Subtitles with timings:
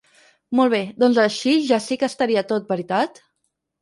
[0.59, 3.23] Molt bé, doncs així ja si que estaria tot veritat?